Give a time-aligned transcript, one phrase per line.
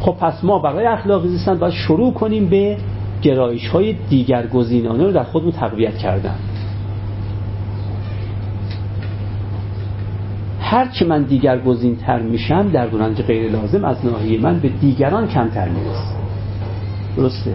[0.00, 2.76] خب پس ما برای اخلاقی زیستن باید شروع کنیم به
[3.22, 6.34] گرایش های دیگر گزینانه رو در خودمون تقویت کردن.
[10.60, 14.68] هر چه من دیگر گزین تر میشم در گنج غیر لازم از ناحیه من به
[14.68, 16.14] دیگران کمتر می‌رسه.
[17.16, 17.54] درسته؟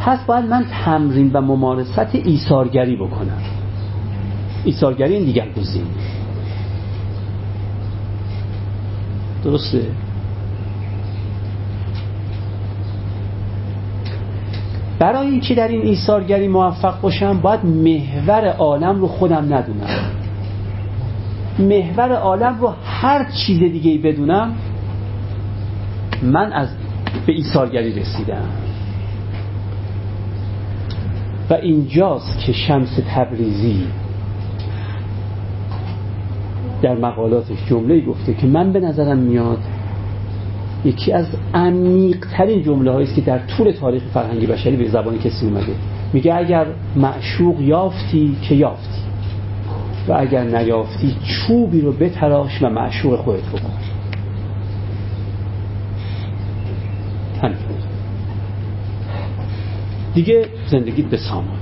[0.00, 3.42] پس باید من تمرین و ممارست ایثارگری بکنم.
[4.64, 5.86] ایثارگری این دیگر گزین
[9.44, 9.86] درسته؟
[15.02, 20.10] برای اینکه در این ایثارگری موفق باشم باید محور عالم رو خودم ندونم.
[21.58, 24.54] محور عالم رو هر چیز دیگه ای بدونم
[26.22, 26.68] من از
[27.26, 28.48] به ایثارگری رسیدم.
[31.50, 33.86] و اینجاست که شمس تبریزی
[36.82, 39.58] در مقالاتش جمله گفته که من به نظرم میاد
[40.84, 45.46] یکی از عمیق ترین جمله هایی که در طول تاریخ فرهنگی بشری به زبان کسی
[45.46, 45.74] اومده.
[46.12, 46.66] میگه اگر
[46.96, 49.02] معشوق یافتی که یافتی
[50.08, 53.72] و اگر نیافتی چوبی رو بتراش و معشوق خودت بکن.
[60.14, 61.58] دیگه زندگیت به سامان.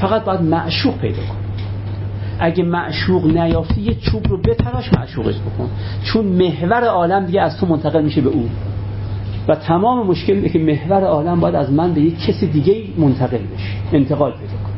[0.00, 1.49] فقط باید معشوق پیدا کن
[2.40, 5.70] اگه معشوق نیافتی یه چوب رو بتراش معشوقش بکن.
[6.04, 8.48] چون محور عالم دیگه از تو منتقل میشه به او.
[9.48, 13.38] و تمام مشکل اینه که محور عالم باید از من به یک کسی دیگه منتقل
[13.38, 14.70] بشه انتقال پیدا کن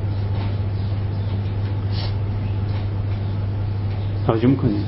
[4.27, 4.85] توجه می‌کنید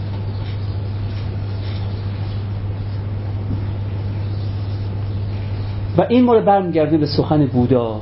[5.98, 8.00] و این مورد برمیگرده به سخن بودا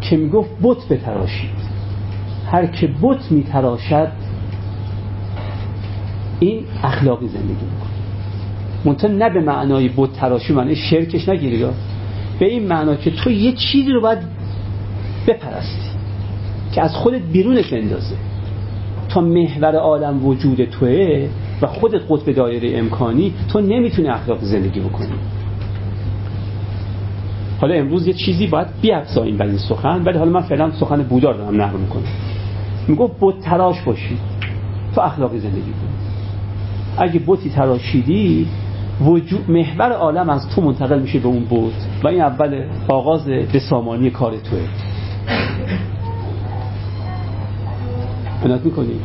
[0.00, 1.65] که می‌گفت بت بتراشید.
[2.46, 4.08] هر که بت میتراشد
[6.40, 7.90] این اخلاقی زندگی می‌کنه.
[8.84, 11.66] منتها نه به معنای بت تراشی معنی شرکش نگیرید
[12.38, 14.18] به این معنا که تو یه چیزی رو باید
[15.26, 15.90] بپرستی
[16.72, 18.16] که از خودت بیرونت بندازه.
[19.08, 21.28] تا محور عالم وجود توه
[21.62, 25.08] و خودت قطب دایره امکانی تو نمی‌تونی اخلاق زندگی بکنی.
[27.60, 31.30] حالا امروز یه چیزی باید بیافزاییم بر این سخن ولی حالا من فعلا سخن بودا
[31.30, 32.02] رو دارم نقل می‌کنم.
[32.88, 34.18] می‌گفت بت تراش باشی.
[34.94, 35.96] تو اخلاقی زندگی کنی.
[36.98, 38.48] اگه بتی تراشیدی
[39.00, 42.04] وجود محور عالم از تو منتقل میشه به اون بت.
[42.04, 44.60] و این اول آغاز بسامانی کار توه.
[48.44, 49.00] عنایت می‌کنی؟